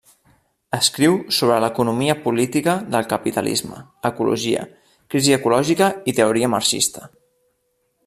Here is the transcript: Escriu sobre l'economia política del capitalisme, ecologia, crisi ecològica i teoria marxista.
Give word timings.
Escriu 0.77 1.17
sobre 1.39 1.57
l'economia 1.63 2.15
política 2.23 2.75
del 2.97 3.07
capitalisme, 3.13 3.83
ecologia, 4.13 4.67
crisi 5.15 5.39
ecològica 5.41 5.95
i 6.13 6.19
teoria 6.23 6.55
marxista. 6.57 7.11